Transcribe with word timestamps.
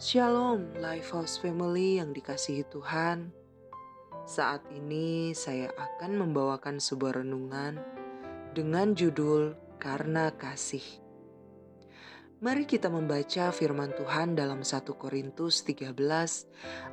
Shalom 0.00 0.80
Lifehouse 0.80 1.36
Family 1.36 2.00
yang 2.00 2.16
dikasihi 2.16 2.64
Tuhan. 2.72 3.36
Saat 4.24 4.64
ini 4.72 5.36
saya 5.36 5.68
akan 5.76 6.24
membawakan 6.24 6.80
sebuah 6.80 7.20
renungan 7.20 7.76
dengan 8.56 8.96
judul 8.96 9.52
Karena 9.76 10.32
Kasih. 10.32 11.04
Mari 12.40 12.64
kita 12.64 12.88
membaca 12.88 13.52
firman 13.52 13.92
Tuhan 13.92 14.40
dalam 14.40 14.64
1 14.64 14.88
Korintus 14.96 15.68
13 15.68 15.92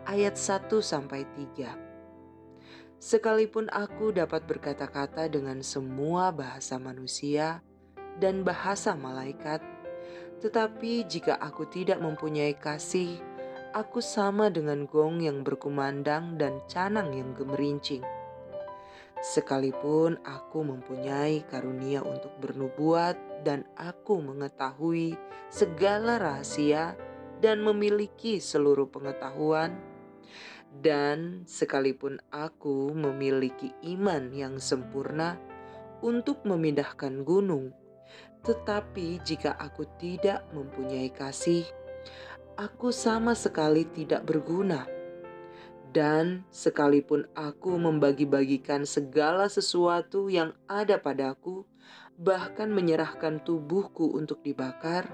ayat 0.03 0.35
1 0.35 0.67
sampai 0.83 1.23
3. 1.31 2.99
Sekalipun 2.99 3.71
aku 3.71 4.11
dapat 4.11 4.43
berkata-kata 4.43 5.31
dengan 5.31 5.63
semua 5.63 6.35
bahasa 6.35 6.75
manusia 6.75 7.63
dan 8.19 8.43
bahasa 8.43 8.99
malaikat, 8.99 9.63
tetapi 10.37 11.05
jika 11.09 11.37
aku 11.41 11.65
tidak 11.69 11.97
mempunyai 11.97 12.53
kasih, 12.53 13.17
aku 13.73 14.01
sama 14.01 14.53
dengan 14.53 14.85
gong 14.85 15.21
yang 15.21 15.41
berkumandang 15.41 16.37
dan 16.37 16.61
canang 16.69 17.13
yang 17.13 17.33
gemerincing. 17.33 18.05
Sekalipun 19.17 20.21
aku 20.21 20.61
mempunyai 20.61 21.41
karunia 21.49 22.05
untuk 22.05 22.37
bernubuat 22.37 23.17
dan 23.41 23.65
aku 23.73 24.21
mengetahui 24.21 25.17
segala 25.49 26.21
rahasia 26.21 26.93
dan 27.41 27.65
memiliki 27.65 28.37
seluruh 28.37 28.89
pengetahuan, 28.89 29.73
dan 30.81 31.45
sekalipun 31.49 32.21
aku 32.29 32.93
memiliki 32.93 33.73
iman 33.97 34.29
yang 34.33 34.61
sempurna 34.61 35.37
untuk 36.05 36.45
memindahkan 36.45 37.25
gunung, 37.25 37.73
tetapi 38.43 39.19
jika 39.23 39.57
aku 39.59 39.83
tidak 39.99 40.47
mempunyai 40.55 41.11
kasih, 41.11 41.67
aku 42.55 42.95
sama 42.95 43.35
sekali 43.37 43.85
tidak 43.87 44.23
berguna. 44.23 44.87
Dan 45.87 46.43
sekalipun 46.51 47.25
aku 47.33 47.79
membagi-bagikan 47.79 48.83
segala 48.83 49.47
sesuatu 49.47 50.27
yang 50.27 50.53
ada 50.67 50.99
padaku, 50.99 51.63
bahkan 52.19 52.69
menyerahkan 52.69 53.39
tubuhku 53.41 54.13
untuk 54.13 54.43
dibakar, 54.43 55.07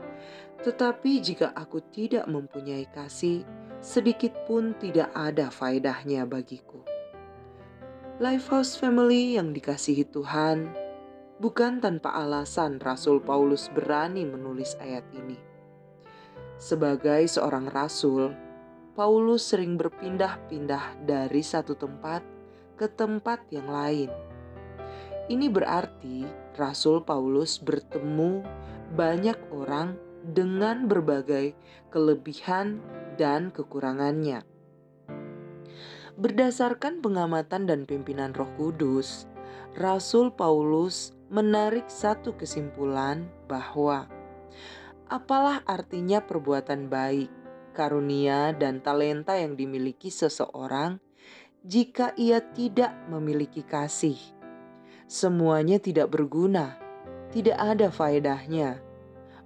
tetapi 0.65 1.19
jika 1.19 1.51
aku 1.53 1.83
tidak 1.93 2.25
mempunyai 2.25 2.89
kasih, 2.89 3.43
sedikit 3.83 4.31
pun 4.47 4.73
tidak 4.79 5.11
ada 5.11 5.51
faedahnya 5.51 6.23
bagiku. 6.23 6.81
Lifehouse 8.21 8.79
Family 8.79 9.35
yang 9.35 9.51
dikasihi 9.51 10.07
Tuhan, 10.09 10.82
Bukan 11.43 11.83
tanpa 11.83 12.15
alasan 12.15 12.79
Rasul 12.79 13.19
Paulus 13.19 13.67
berani 13.67 14.23
menulis 14.23 14.79
ayat 14.79 15.03
ini. 15.11 15.35
Sebagai 16.55 17.27
seorang 17.27 17.67
rasul, 17.67 18.31
Paulus 18.95 19.51
sering 19.51 19.75
berpindah-pindah 19.75 21.03
dari 21.03 21.43
satu 21.43 21.75
tempat 21.75 22.23
ke 22.79 22.87
tempat 22.87 23.43
yang 23.51 23.67
lain. 23.67 24.07
Ini 25.27 25.51
berarti 25.51 26.23
Rasul 26.55 27.03
Paulus 27.03 27.59
bertemu 27.59 28.39
banyak 28.95 29.35
orang 29.51 29.99
dengan 30.23 30.87
berbagai 30.87 31.59
kelebihan 31.91 32.79
dan 33.19 33.51
kekurangannya. 33.51 34.47
Berdasarkan 36.15 37.03
pengamatan 37.03 37.67
dan 37.67 37.83
pimpinan 37.83 38.31
Roh 38.31 38.47
Kudus, 38.55 39.27
Rasul 39.73 40.29
Paulus 40.29 41.17
menarik 41.33 41.89
satu 41.89 42.37
kesimpulan 42.37 43.25
bahwa 43.49 44.05
apalah 45.09 45.65
artinya 45.65 46.21
perbuatan 46.21 46.93
baik, 46.93 47.33
karunia, 47.73 48.53
dan 48.53 48.85
talenta 48.85 49.33
yang 49.33 49.57
dimiliki 49.57 50.13
seseorang 50.13 51.01
jika 51.65 52.13
ia 52.21 52.37
tidak 52.37 52.93
memiliki 53.09 53.65
kasih. 53.65 54.21
Semuanya 55.09 55.81
tidak 55.81 56.13
berguna, 56.13 56.77
tidak 57.33 57.57
ada 57.57 57.89
faedahnya, 57.89 58.77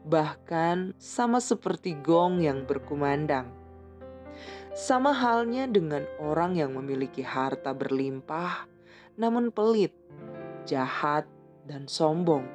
bahkan 0.03 0.91
sama 0.99 1.39
seperti 1.39 1.95
gong 2.03 2.43
yang 2.43 2.67
berkumandang. 2.67 3.47
Sama 4.75 5.15
halnya 5.15 5.71
dengan 5.71 6.03
orang 6.19 6.59
yang 6.59 6.75
memiliki 6.75 7.23
harta 7.23 7.71
berlimpah, 7.71 8.67
namun 9.15 9.55
pelit, 9.55 9.95
jahat, 10.67 11.36
dan 11.67 11.85
sombong. 11.85 12.47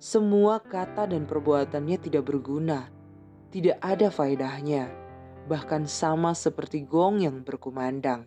Semua 0.00 0.64
kata 0.64 1.04
dan 1.04 1.28
perbuatannya 1.28 2.00
tidak 2.00 2.32
berguna, 2.32 2.88
tidak 3.52 3.76
ada 3.84 4.08
faedahnya, 4.08 4.88
bahkan 5.44 5.84
sama 5.84 6.32
seperti 6.32 6.88
gong 6.88 7.20
yang 7.20 7.44
berkumandang. 7.44 8.24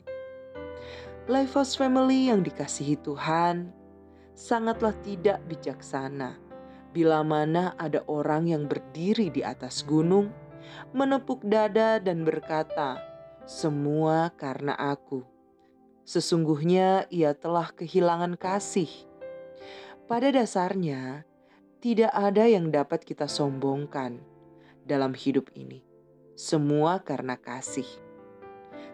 Lifehouse 1.26 1.74
Family 1.74 2.30
yang 2.30 2.46
dikasihi 2.46 3.02
Tuhan 3.02 3.74
sangatlah 4.38 4.94
tidak 5.02 5.42
bijaksana 5.50 6.38
bila 6.94 7.26
mana 7.26 7.74
ada 7.82 8.06
orang 8.06 8.54
yang 8.54 8.70
berdiri 8.70 9.34
di 9.34 9.42
atas 9.42 9.82
gunung, 9.82 10.30
menepuk 10.94 11.42
dada 11.42 11.98
dan 11.98 12.22
berkata, 12.22 13.02
"Semua 13.50 14.30
karena 14.38 14.78
aku." 14.78 15.26
Sesungguhnya 16.06 17.10
ia 17.10 17.34
telah 17.34 17.74
kehilangan 17.74 18.38
kasih 18.38 19.10
pada 20.04 20.36
dasarnya, 20.36 21.24
tidak 21.80 22.12
ada 22.12 22.44
yang 22.44 22.72
dapat 22.72 23.08
kita 23.08 23.28
sombongkan 23.28 24.20
dalam 24.84 25.16
hidup 25.16 25.52
ini. 25.56 25.80
Semua 26.36 27.00
karena 27.00 27.40
kasih. 27.40 27.88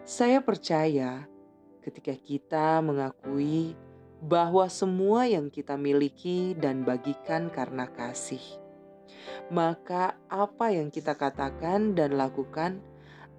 Saya 0.06 0.38
percaya 0.38 1.26
ketika 1.82 2.14
kita 2.14 2.78
mengakui 2.78 3.74
bahwa 4.22 4.68
semua 4.70 5.26
yang 5.26 5.50
kita 5.50 5.74
miliki 5.74 6.54
dan 6.54 6.86
bagikan 6.86 7.50
karena 7.50 7.90
kasih, 7.90 8.42
maka 9.50 10.14
apa 10.30 10.70
yang 10.70 10.94
kita 10.94 11.18
katakan 11.18 11.98
dan 11.98 12.14
lakukan 12.14 12.78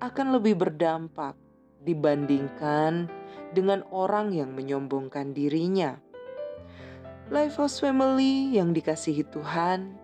akan 0.02 0.28
lebih 0.36 0.58
berdampak 0.60 1.38
dibandingkan 1.86 3.08
dengan 3.54 3.86
orang 3.94 4.34
yang 4.34 4.52
menyombongkan 4.58 5.32
dirinya 5.38 6.02
Lifehouse 7.32 7.80
Family 7.80 8.60
yang 8.60 8.76
dikasihi 8.76 9.24
Tuhan, 9.32 9.96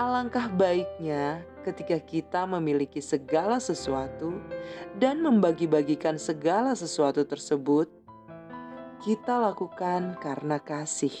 alangkah 0.00 0.48
baiknya 0.48 1.44
ketika 1.60 2.00
kita 2.00 2.48
memiliki 2.48 2.96
segala 3.04 3.60
sesuatu 3.60 4.40
dan 4.96 5.20
membagi-bagikan 5.20 6.16
segala 6.16 6.72
sesuatu 6.72 7.28
tersebut, 7.28 7.92
kita 9.04 9.36
lakukan 9.36 10.16
karena 10.16 10.56
kasih. 10.56 11.12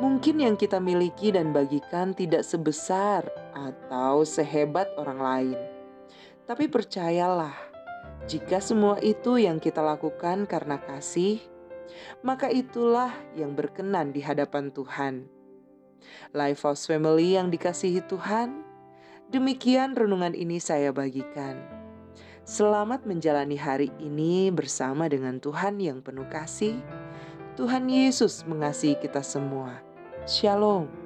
Mungkin 0.00 0.40
yang 0.40 0.56
kita 0.56 0.80
miliki 0.80 1.36
dan 1.36 1.52
bagikan 1.52 2.16
tidak 2.16 2.40
sebesar 2.40 3.28
atau 3.52 4.24
sehebat 4.24 4.88
orang 4.96 5.20
lain, 5.20 5.58
tapi 6.48 6.72
percayalah, 6.72 7.52
jika 8.24 8.64
semua 8.64 8.96
itu 9.04 9.36
yang 9.36 9.60
kita 9.60 9.84
lakukan 9.84 10.48
karena 10.48 10.80
kasih, 10.80 11.36
maka 12.24 12.50
itulah 12.50 13.12
yang 13.36 13.52
berkenan 13.52 14.10
di 14.10 14.24
hadapan 14.24 14.72
Tuhan. 14.72 15.28
Lifehouse 16.36 16.88
Family 16.88 17.36
yang 17.36 17.48
dikasihi 17.48 18.04
Tuhan, 18.04 18.60
demikian 19.32 19.96
renungan 19.96 20.36
ini 20.36 20.60
saya 20.60 20.92
bagikan. 20.92 21.56
Selamat 22.44 23.08
menjalani 23.08 23.56
hari 23.56 23.88
ini 23.96 24.52
bersama 24.52 25.08
dengan 25.08 25.40
Tuhan 25.40 25.80
yang 25.80 26.04
penuh 26.04 26.28
kasih. 26.28 26.76
Tuhan 27.56 27.88
Yesus 27.88 28.44
mengasihi 28.44 29.00
kita 29.00 29.24
semua. 29.24 29.80
Shalom. 30.28 31.03